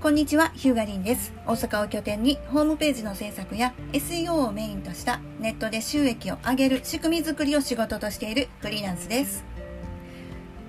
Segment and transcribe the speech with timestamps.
[0.00, 1.34] こんにちは、ヒューガリンです。
[1.46, 9.44] 大阪を拠点にホームページの制作や SEO をメインとしたネットで収益を上げる仕組み作りを仕事としているフリーランスです。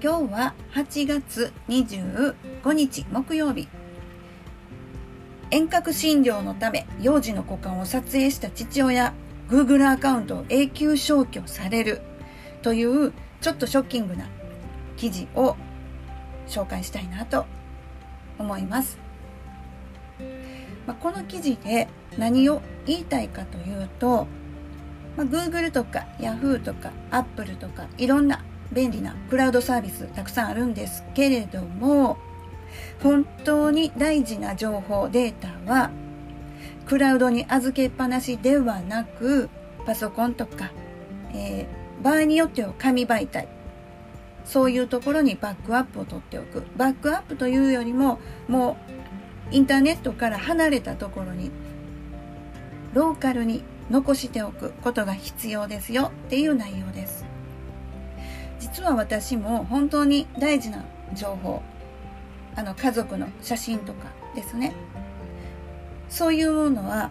[0.04, 2.36] 今日は8月25
[2.74, 3.70] 日木曜日。
[5.50, 9.14] 遠隔診療のため幼児の股間を撮影した父親
[9.48, 12.02] Google アカウントを永久消去される
[12.64, 14.28] というちょっとショッキングな
[14.98, 15.56] 記事を
[16.50, 17.46] 紹介したいなと
[18.38, 19.11] 思います。
[20.88, 24.28] まあ、この記事で何を言いたいかというと、
[25.18, 32.18] まあ、Google とか Yahoo とか Apple とかいろんな便利なクラウドサービスたくさんあるんですけれども
[33.04, 35.92] 本当に大事な情報データは
[36.86, 39.50] クラウドに預けっぱなしではなく
[39.86, 40.72] パソコンとか、
[41.34, 43.48] えー、場合によっては紙媒体
[44.46, 46.64] そういうところにバックアップを取っておく。
[46.76, 48.92] バックアップというよりももう
[49.52, 51.52] インターネットから離れたところに
[52.94, 57.26] ローカルに残しておくことが必要ですよっていう内容です。
[58.60, 61.62] 実は私も本当に大事な情報
[62.56, 64.74] あの家族の写真とかですね。
[66.10, 67.10] そういうものは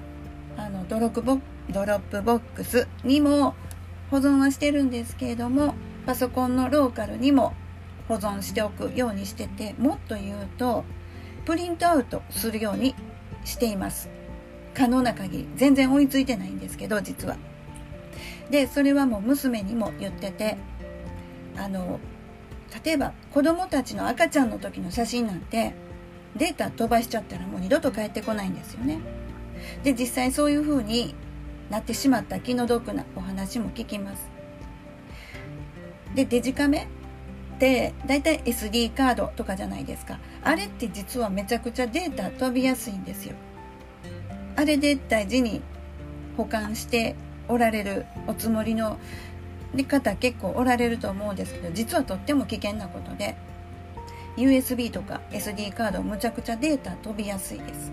[0.57, 1.39] あのドロップボ
[1.71, 3.55] Dropbox にも
[4.11, 5.75] 保存はしてるんですけれども
[6.07, 7.55] パソコンのローカルにも
[8.09, 10.85] 保存しておくようにしててもっと言うと
[11.45, 12.95] プリントアウトするように
[13.45, 14.11] しています。
[14.75, 17.37] 可能な限り全然追いついてないんですけど実は。
[18.51, 20.57] でそれはもう娘にも言ってて
[21.57, 22.01] あの
[22.85, 25.75] 例えば子供たちの赤ちゃんの時の写真なんて
[26.37, 29.01] データ飛ばしちゃったらもう二度と帰ってこないんですよね。
[29.83, 31.15] で実際そういう風に
[31.69, 34.29] なってしまった気の毒なお話も聞きます。
[36.15, 36.89] でデジカメ
[37.61, 40.19] って大体 SD カードとかじゃないですか。
[40.43, 43.35] あれって実はめちゃくちゃデータ飛びやすいんですよ。
[44.57, 45.61] あれで大事に
[46.39, 47.17] 保管して
[47.49, 48.99] おられるおつもりの
[49.87, 53.37] 方結構おられると思うんですけど実はとっても危険なことで
[54.37, 57.93] USB とか SD カードむちゃくちゃデータ飛びやすいです。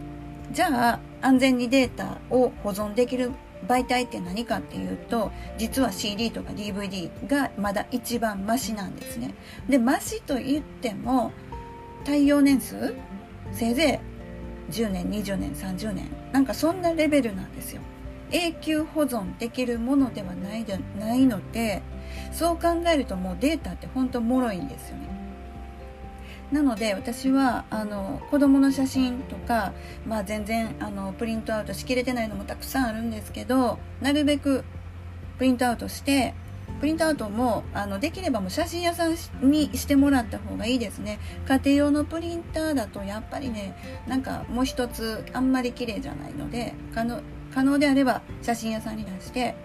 [0.52, 3.32] じゃあ安全にデータを保存できる
[3.68, 9.34] 媒体って何かっていうと実は CD とか DVD がまだ一番マシなんですね。
[9.68, 11.32] でマシと言っても
[12.06, 12.96] 耐用年数
[13.52, 14.00] せいぜ
[14.70, 17.82] い10年20年30年なんかそんなレベルなんですよ。
[18.30, 21.82] 永久保存できるものではないでないので
[22.34, 25.07] そう考えるともうデータって本当脆いんですよね。
[26.52, 29.74] なので私はあの子供の写真とか、
[30.06, 34.64] まあ、全然あのプリントアウトしきれてないのもたくさんあるんですけどなるべく
[35.38, 36.34] プリントアウトして
[36.80, 41.20] プリントアウトもあのできればもう写真屋さんにしてもらった方がいいですね。
[41.48, 43.76] 家庭用のプリンターだとやっぱりね
[44.08, 47.22] なんかもう一つあんまり綺麗じゃないので可能
[47.54, 49.56] 可能であれば写真屋さんに出して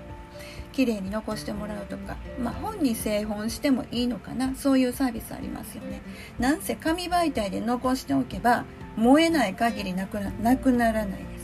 [0.72, 6.02] 綺麗に残してもらうとか、まあ、本に製本してもいいのかなそういうサービスありますよね。
[6.38, 8.64] なんせ紙媒体で残しておけば
[8.96, 11.42] 燃えない限りなくなくならないです。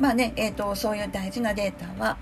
[0.00, 2.16] まあね、えーと、そういう大事なデータは、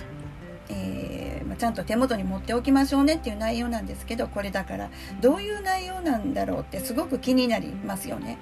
[0.68, 8.38] えーまあ、ちゃんと手元に持っておきましょうねっていう内容なんですけどこれだからどういう内容なんだろうってすごく気になりますよね。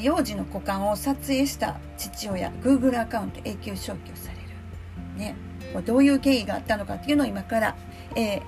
[0.00, 5.36] 幼児の股間を撮影した父親 Google アカウント永久消去される、ね、
[5.84, 7.76] どういう経緯があったのかっていうのを今から、
[8.16, 8.42] えー、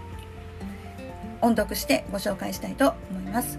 [1.42, 3.58] 音読してご紹介したいと思います。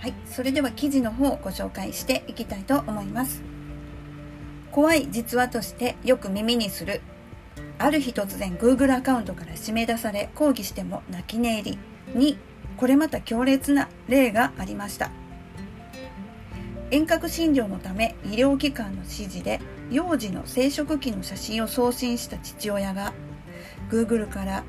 [0.00, 3.53] はい、それでは記事の方をご紹介していきたいと思います。
[4.74, 7.00] 怖い実話としてよく耳にする。
[7.78, 11.78] ある日突然 Google アカウントから締め出され抗議しても泣き寝入り
[12.12, 12.38] に
[12.76, 15.12] これまた強烈な例がありました。
[16.90, 19.60] 遠隔診療のため医療機関の指示で
[19.92, 23.12] 幼児の生殖器の写真を送信した父親が
[23.90, 24.64] Google から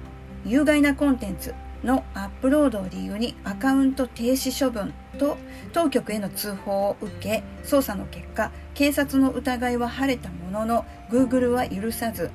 [0.45, 5.37] 有害なコンテンツのアップロードを理由にアカウント停止処分と
[5.71, 12.31] 当局への通報を受け捜査の結果警察の疑いは晴れたものの Google は許さず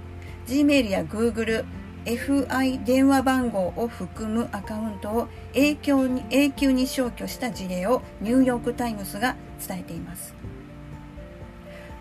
[0.47, 1.64] Gmail や Google
[2.06, 9.37] FI 電話番号を含むアカウントを永久に永久に消去した事例をニューヨーク・タイムズが
[9.67, 10.35] 伝えています。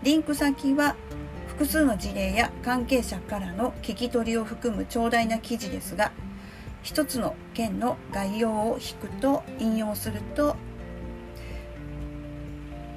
[0.02, 0.96] リンク先は
[1.48, 6.10] 複数の事例や関係者からの聞き取りを含む長大な記事ですが
[6.82, 10.56] 一つの件の概要を引くと引用すると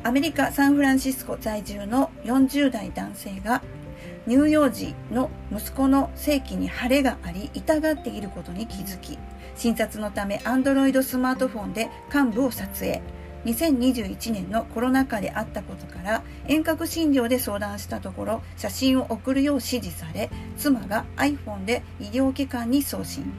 [0.03, 3.62] アメリカ・サンフランシスコ在住の40代男性が
[4.27, 9.18] 乳幼児の息子の性器に腫れがあり痛がっていることに気づき
[9.56, 13.01] 診察のため Android スマートフォンで幹部を撮影。
[13.45, 23.33] 2021年のコロナ禍であったことから遠隔診療で相談したところ写真を送るよう指示され妻が iPhone で医療機関に送信。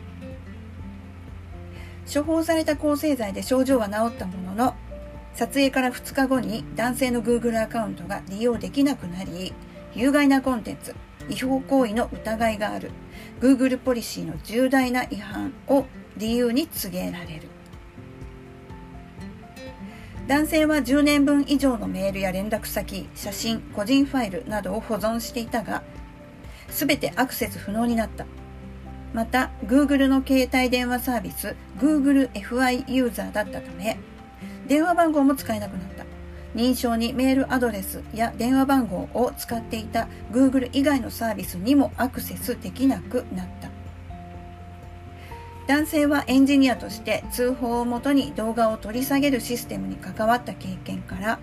[2.12, 4.75] 処方された抗生剤で症状は治ったものの
[5.35, 9.53] 撮影から2日後に男性の Google アカウントが利用できなくなり
[9.95, 10.95] 有害なコンテンツ
[11.29, 12.91] 違法行為の疑いがある
[13.41, 15.87] Google ポリシーの重大な違反を
[16.17, 17.49] 理由に告げられる。
[20.27, 25.83] 男性は10年分以上のメールや連絡先写真個人ファイルなどを保存していたが
[26.71, 28.25] 全てアクセス不能になった。
[29.14, 33.96] また Google の携帯電話サービス Google FI ユーザーだったため
[34.66, 36.05] 電話番号も使えなくなった。
[36.55, 43.70] 認証にメールアドレスや電話番号を使っていた Google 以外のサービスにもアクセスできなくなった。
[45.67, 51.38] 男性はエンジニアとして通報をもとに動画を取り下げるシステムに関わった経験から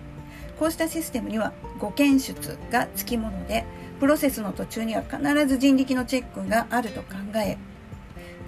[0.60, 3.64] こうしたシステムには誤検出がつきもので
[4.02, 7.56] プロセスの途中には必ず人力のチェックがあると考え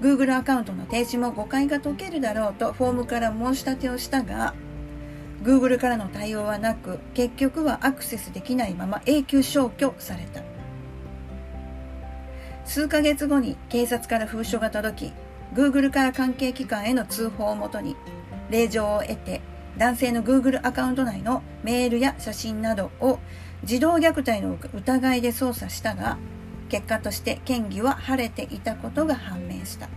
[0.01, 4.53] Google アカウントの停止も誤解が解けるだろうとフォームから申し立てをしたが
[5.45, 10.43] Google からの対応はなく結局はアクセスできないまま永久消去された。
[12.65, 15.13] 数ヶ月後に警察から封書が届き
[15.55, 17.95] Google から関係機関への通報をもとに
[18.51, 19.41] 令状を得て
[19.79, 23.21] 男性の Google アカウント内のメールや写真などを
[23.65, 26.19] 児童虐待の疑いで捜査したが
[26.69, 29.89] 結果として嫌疑は晴れていたことが判明した。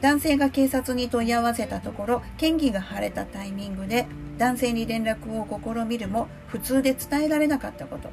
[0.00, 4.06] 男性が警察に問い合わせたところ嫌疑が晴れたタイミングで
[4.36, 8.10] 男性に連絡を試みるも普通で伝えられなかったこと。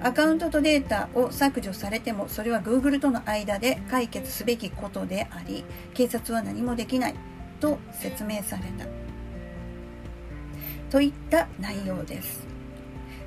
[0.00, 5.64] アカウントとデータを削除されてもそれは Google との間で解決すべきことであり
[5.94, 7.14] 警察は何もできない
[7.60, 8.86] と説明された。
[10.90, 12.45] といった内容です。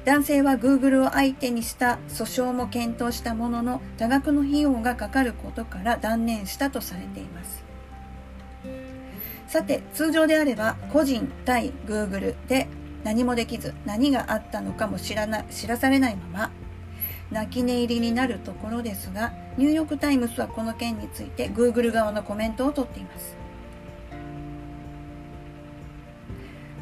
[0.10, 7.64] 男性は Google を相手にした訴訟も検討したものの多額の費用がかかることから断念したとされています。
[9.48, 12.68] さて通常であれば個人対 Google で
[13.04, 16.52] 何もできず何があったのかも知らな知らされないまま
[17.30, 23.49] 泣き寝入りになるところですがニューヨーク・タイムズはこの件について Google 側のコメントを取っています。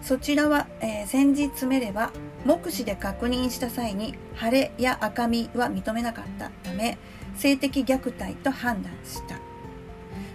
[0.02, 2.12] そちらは、えー、先日めれば
[2.46, 6.98] 目視で確認した際に腫れや赤みは認めなかったため
[7.36, 9.40] 性的虐待と判断した。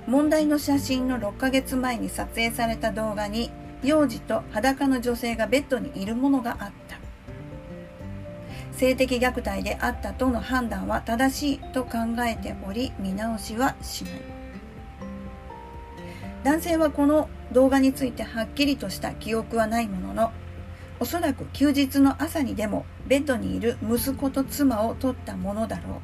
[0.06, 3.50] 問題の写真の6ヶ月前に撮影された動画に
[3.82, 6.99] 幼児と裸の女性がベッドにいるものがあった。
[8.73, 14.31] 性的虐待であったとの判断は正しいと考えており見直しはしない。
[16.44, 20.33] 男性はこの動画についてはっきりとした記憶はないものの
[20.99, 26.00] おそらく休日の朝にでもベッドにいる息子と妻を撮ったものだろう。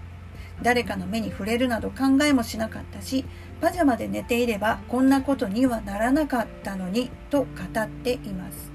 [0.62, 3.24] 誰かの目に触れるなど考えもしなかったし
[3.60, 8.72] パジャマで寝ていればこんなことにはならなかったのにと語っています。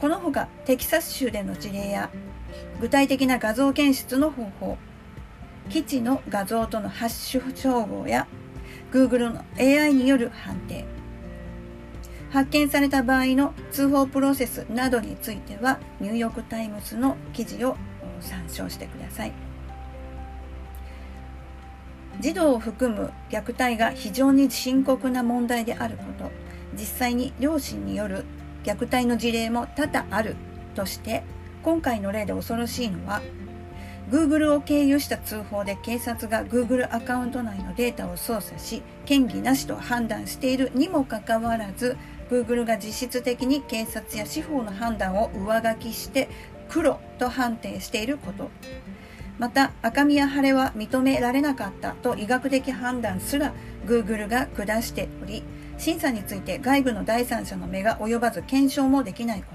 [0.00, 2.10] このほかテキサス州での事例や
[2.80, 4.78] 具体的な画像検出の方法
[5.68, 8.26] 基地の画像とのハッシュ照合や
[8.92, 10.84] Google の AI による判定
[12.30, 17.76] 発見された場合の通報プロセスなどについてはニューヨーク・タイムズの記事を
[18.20, 19.32] 参照してください。
[22.20, 26.30] 児童を含む虐待が非常に深刻な問題であること
[26.74, 28.24] 実際に両親による
[28.64, 30.36] 虐待の事例も多々ある
[30.74, 31.24] として
[31.62, 33.22] 今回の例で恐ろしいのは
[34.12, 41.96] Google を経由した通報で警察が Google アカウント内のデータを操作し嫌疑なしと判断しているにもかかわらず
[42.30, 46.28] Google が実質的に警察や司法の判断を上書きして
[46.68, 48.50] 黒と判定していること。
[49.38, 53.54] また赤みや腫れは認められなかったと医学的判断すら
[53.86, 55.42] Google が下しており
[55.78, 59.46] 審査について外部の第三者の目が及ばず検証もできないこ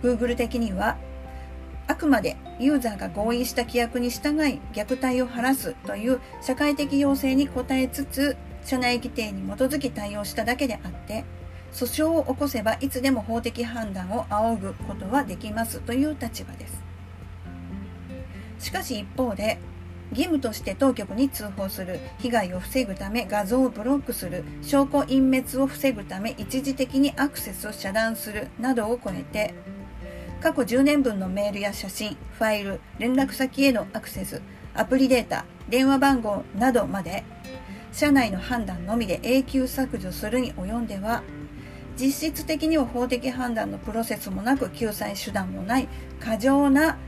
[0.00, 0.14] と。
[0.16, 0.96] Google 的には
[1.86, 11.24] あくまでユーザーが合意した規約に従い虐待を晴らすという社会的要請に応えつつ社内規定に基づき対応しただけであって
[11.72, 16.82] 訴訟を起こせばいつでも法的判断を仰ぐことはできますという立場です。
[18.58, 19.58] しかし一方で
[20.10, 29.54] 義務として当局に通報する被害を防ぐため画像をブロックする証拠隠滅を防ぐため一時的にアクセスを遮断するなどを超えて
[30.42, 34.42] 過去10年分のメールや写真ファイル連絡先へのアクセス
[34.74, 37.22] アプリデータ電話番号などまで
[37.92, 41.22] 社内の判断のみで永久削除するに及んでは
[41.96, 46.98] 実質的には法的判断のプロセスもなく救済手段もない過剰な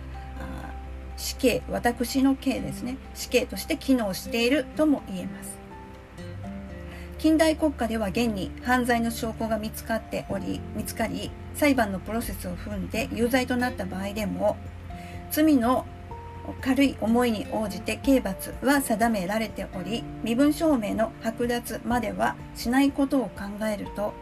[1.17, 2.97] 死刑私の刑ですね。
[3.15, 5.64] 死刑として機能しているとも言えます。
[7.25, 14.59] 近代国家では現に犯罪の証拠が見つかっており見つかり裁判のプロセスを踏んで有罪となった場合でも
[15.31, 15.87] 罪の
[16.61, 24.13] 軽い思いに応じて刑罰は定められており身分証明の剥奪まではしないことを考えると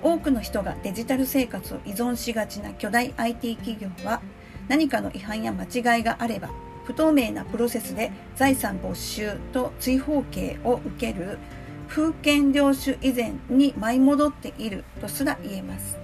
[0.00, 4.22] 多くの人がデジタル生活を依存しがちな巨大 IT 企業は
[4.68, 6.50] 何かの違反や間違いがあれば
[6.84, 11.40] 不透明なプロセスで財産没収と追放刑を受ける
[11.94, 15.96] 風権領主以前に舞い戻っているとすら言えます。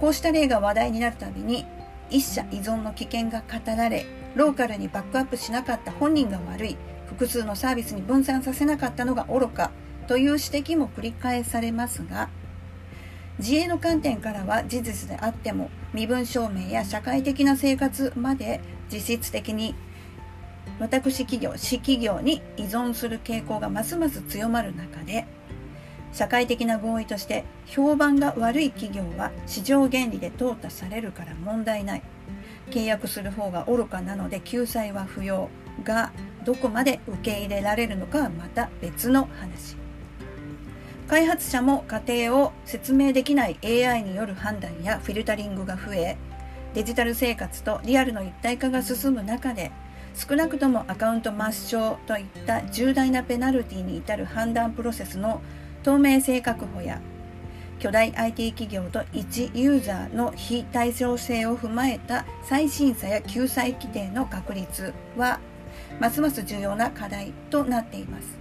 [0.00, 1.64] こうした例が話題になるたびに
[2.10, 9.70] 一社依存の危険が語られローカルにバックアップしなかった本人が悪い複数のサービスに分散させなかったのが愚か
[10.08, 12.28] という指摘も繰り返されますが
[13.38, 18.60] 自衛の観点からは事実であっても身分証明や社会的な生活まで
[18.90, 19.76] 実質的に
[20.80, 25.26] 私企業私企業に依存する傾向がますます強まる中で
[26.12, 32.02] 社会的な合意として評判が悪い企業は市場原理で淘汰されるから問題ない。
[32.70, 35.48] 契約する方が愚かなので救済は不要
[35.84, 36.12] が
[36.44, 39.76] どこまで受け入れられるのかはまた別の話。
[41.08, 46.18] 開発者も過程を説明できない AI による判断やフィルタリングが増え
[46.74, 49.72] デジタル生活とリアルの一体化が進む中で
[50.18, 55.40] 少なくともアカウント抹消といった重大なペナルティに至る判断プロセスの
[55.84, 57.00] 透明性確保や
[57.78, 65.38] 巨大 IT 企業と一ユーザーの非対称性を踏まえた再審査や救済規定の確立は
[66.00, 68.38] ますます重要な課題となっています。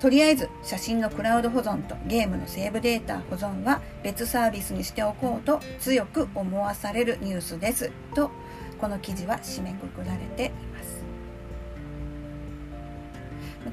[0.00, 7.90] とりあえず写真のクラウド保存とゲームのセーブデータ保存は別サービスにしておこうと強く思わされるニュースです。
[8.14, 8.30] と
[8.80, 11.04] この記事は締めくくられています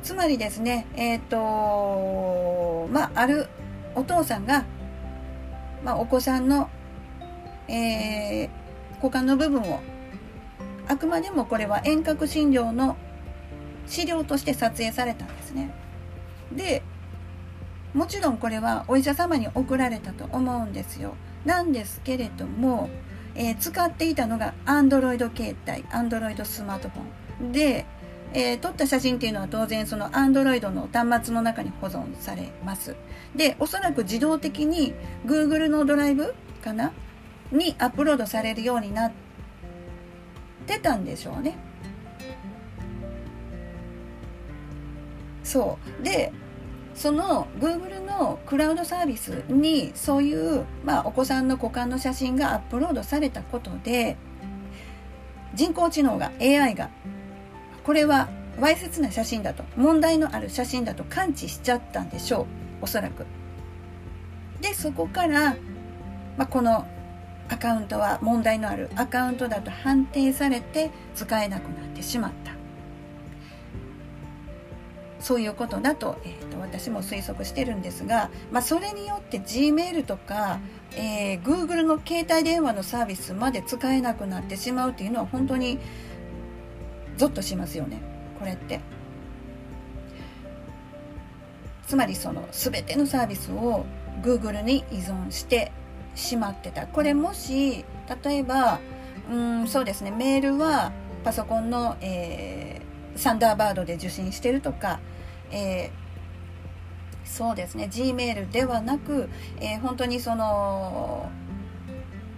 [0.03, 3.47] つまりですねえっ、ー、とまあある
[3.95, 4.65] お父さんが、
[5.83, 6.69] まあ、お子さんの、
[7.67, 8.49] えー、
[8.95, 9.81] 股間の部分を
[10.87, 12.97] あくまでもこれは遠隔診療の
[13.87, 15.73] 資料として撮影されたんですね。
[16.53, 16.83] で
[17.93, 21.15] もちろんこれはお医者様に送られたと思うんですよ
[21.45, 22.89] なんですけれども、
[23.35, 27.51] えー、使っていたのが Android 携帯 Android スマートフォン。
[27.51, 27.85] で、
[28.33, 32.95] えー、撮った写真っていうのは当然その Android の端末の中に保存されます。
[33.35, 34.93] でおそらく自動的に
[35.25, 36.33] Google のドライブ
[36.63, 36.91] かな？
[37.51, 39.11] にアップロードされるようになっ
[40.65, 41.57] てたんでしょうね。
[45.43, 46.03] そう。
[46.03, 46.31] で
[46.95, 54.17] その Google のクラウドサービスにそういう、まあ、お子さんの股間の写真がアップロードされたことで
[55.53, 56.89] 人工知能が AI が
[57.83, 58.29] これは
[58.59, 62.45] わいせつな写真だと問題のある写真だと感知しちゃったんでしょう
[62.83, 63.25] おそらく。
[64.59, 65.55] でそこから、
[66.37, 66.87] まあ、この
[67.49, 72.60] アカウントは問題のあるアカウントだと判定されて使えなくなってしまった。
[75.21, 80.59] そういうことだと,、えーと、私も推測してるんですが、まあ、それによって Gmail とか、
[80.95, 85.79] えー、Google の携帯電話のサービスまで使えなくなってしまうっていうのは本当に
[87.17, 88.01] ゾッとしますよね
[88.39, 88.79] これって。
[91.91, 93.85] つまりその全てのサービスを
[94.21, 95.73] Google に依存して
[96.15, 97.83] しまってたこれもし
[98.23, 98.79] 例えば
[99.29, 100.93] うんそうですねメールは
[101.25, 102.70] パソコンの、えー、
[103.15, 104.99] サンダーバードで受信してるとか
[105.51, 107.89] えー、そうですね。
[107.91, 111.29] Gmail ではなく、えー、本当にその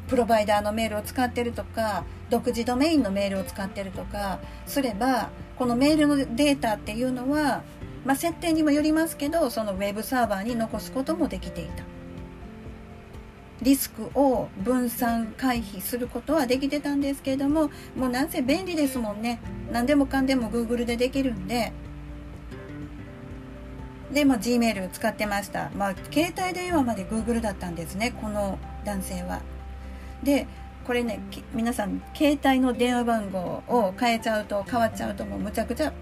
[0.07, 7.63] プロバイダーのメールを使ってるとか独自ドメインのメールを使ってるとかすればこのメールのデータっていうのは、
[8.05, 11.83] まあ、設定にもよりますけどそのウェブサーバーに残すこともできていた。
[13.63, 19.39] リスクを分散回避することはできてたんですけれどももうなんせ便利ですもんね
[19.71, 21.73] 何でもかんでも Google でできるんで
[24.11, 25.71] で、まあ、Gmail 使ってました。
[25.75, 29.41] まあ、携帯電話まで Google だったんですね、この男性は。
[30.21, 30.45] で、
[30.85, 31.19] これね
[31.53, 35.93] 皆さん携帯の電話番号を変えちゃうと変わっちゃうともうむちゃくちゃ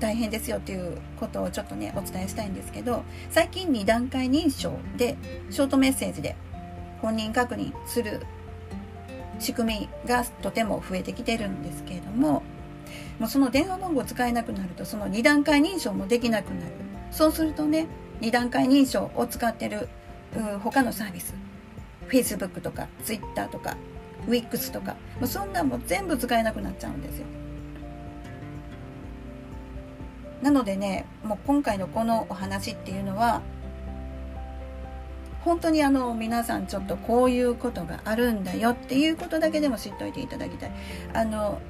[0.00, 5.16] 大変ですよっていうことをちょっとねお伝えしたいんですけど最近2段階認証で
[5.50, 6.36] ショートメッセージで
[7.00, 8.20] 本人確認する
[9.38, 12.42] 仕組みがとても増えてきてるんですけれども
[13.18, 16.72] もうその電話番号使えなくなるとその2段階認証もできなくなる。
[17.10, 17.86] そうするとね
[18.20, 19.88] 2段階認証を使ってる
[20.62, 21.34] 他のサービス
[22.08, 23.76] Facebook とか Twitter とか
[24.26, 27.26] Wix とかもうそんなんも全部使えなくなっちゃうんですよ。
[30.42, 33.42] なのでねもう今回のこのお話っていうのは
[35.44, 40.72] 本当にあの皆さんちょっとこういうことがあるんだよっていうことだけでも知っておいていただきたい。
[41.14, 41.60] あの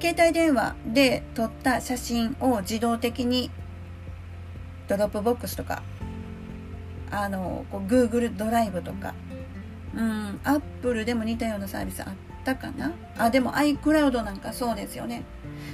[0.00, 3.50] 携帯電話で撮った写真を自動的に
[4.88, 5.82] Dropbox とか
[7.10, 9.14] あのこう Google ドライブとか
[9.94, 12.06] うん Apple でも似たようなサービスあっ
[12.44, 12.92] たかな？
[13.18, 15.24] あでも iCloud なんかそうですよね。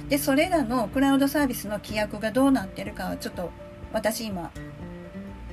[0.09, 3.51] でそれらのクラウドサービスの規約がどうなってるかはちょっと
[3.93, 4.51] 私今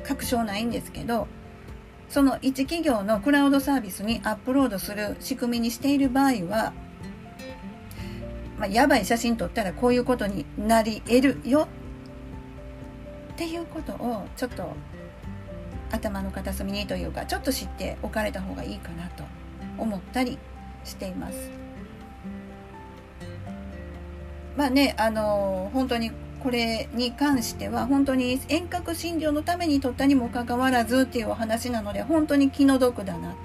[0.02, 1.28] 確証ないんですけど
[2.08, 6.72] その一企業のクラウドサービスにアップロードする仕組みにしている場合は、
[8.58, 11.68] まあ、やばい写真撮ったらこういうことになり得るよ
[13.32, 14.72] っていうことをちょっと
[15.90, 19.24] 頭の片隅にというかちょっと知っておかれた方がいいかなと
[19.78, 20.38] 思ったり
[20.84, 21.50] しています。
[24.56, 26.12] まあねあの本当に
[26.44, 33.36] これに関しては本当に遠隔診療のために取ったにもかかわらずっていうお話なので本当に気の毒だなと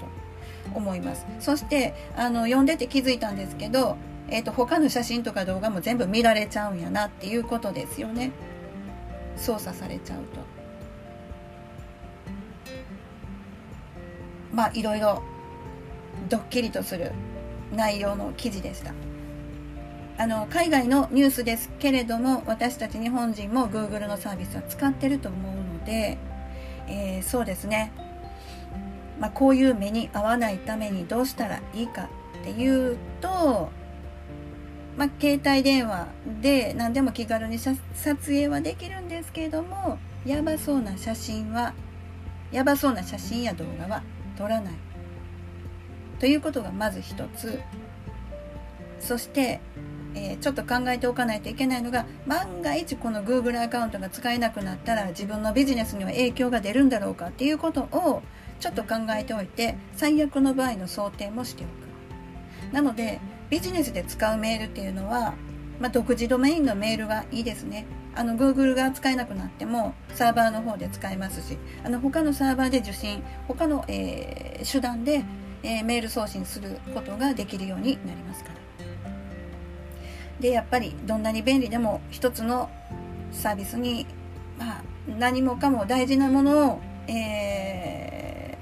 [0.75, 1.25] 思います。
[1.39, 3.96] そしてあの読んでて気づいたんですけど、
[4.27, 8.32] えーと、他の写真とか動画も全部見られちゃうんやなっていうことですよね。
[9.38, 10.41] 操作されちゃうと。
[14.53, 15.24] まあいろいろ
[16.27, 17.13] ドッキリとする
[17.74, 18.94] 内容の記事でした。
[20.20, 26.18] あの海外のニュースですけれども私たち日本人も Google のサービスは使ってると思うので、
[26.89, 27.93] えー、そうですね、
[29.17, 32.10] まあ、こういう目に遭わないためにどうしたらいいか
[32.41, 33.72] っていうと、
[34.98, 36.10] まあ、携帯電話
[36.41, 37.80] で何でも気軽に撮
[38.26, 41.74] 影はできるんですけれどもやばそうな写真は
[42.52, 44.04] やばそうな写真や動画は
[44.38, 44.74] 撮らない。
[46.20, 47.62] ということがまず一つ。
[49.00, 49.62] そして
[50.19, 58.21] えー、ちょっと考えておかないといけないのが万が一この Google アカウントが使えなくなったら自分のビジネスには影響が出るんだろうかっていうことを
[58.60, 62.73] ちょっと考えておいて最悪の場合の想定もしておく。
[62.73, 65.34] なのでビジネスで使うメールっていうのは、
[65.79, 67.86] まあ、独自ドメインのメールがいいですね。
[68.15, 75.23] あの Google が使えなくなってもサーバーの方で使えますしあの他のサーバーで受信他の、えー、手段で、
[75.63, 78.68] えー、メール送信することができるようになりますから。
[80.39, 82.69] でやっぱりどんなに便利でも一つの
[83.32, 84.06] サービスに、
[84.58, 84.82] まあ、
[85.17, 88.58] 何もかも大事なものを、え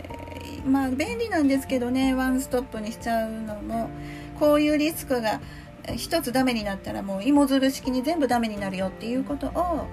[0.65, 3.89] ー、まあ便利なんですけどねワンストップにしちゃうのも
[4.39, 5.39] こういうリスクが
[5.95, 9.87] 一つダメになったらもう芋づる式に全部ダメになるよっていうことを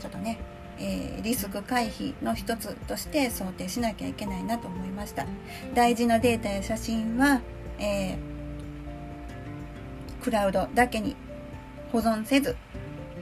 [0.00, 0.38] ちょっとね、
[0.78, 5.26] えー、リスク回避の一つとして想定しなきゃいけないなと思いました。
[5.74, 7.40] 大事なデータや写真は、
[7.78, 8.35] えー
[10.26, 11.14] クラウドだけに
[11.92, 12.56] 保存せず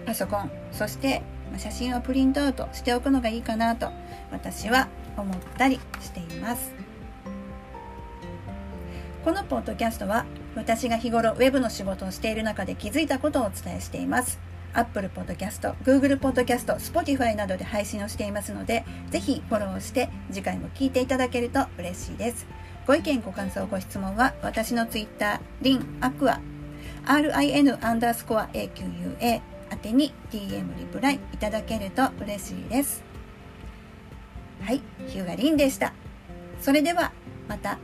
[0.07, 1.21] パソコンそして
[1.59, 3.91] 写真をプリントアウトしておくのがいいかなと
[4.33, 4.89] 私は
[5.19, 6.73] 思ったりしています。
[9.23, 10.25] このポッドキャストは
[10.57, 14.41] 私が日頃ウェブの仕事をしている中で気づいたことをお伝えしています。
[14.73, 22.47] Apple Podcast、Google Podcast、Spotify などで配信をしていますのでぜひフォローして次回も聞いていただけると嬉しいです。
[22.87, 26.41] ご意見ご感想ご質問は私の Twitter リンアクア
[27.07, 29.41] rin アンダースコア AQUA
[29.71, 33.03] 宛てに DM リプライいただけると嬉しいです。
[34.63, 35.93] はい、ヒューガリンでした。
[36.61, 37.13] それでは
[37.49, 37.79] また。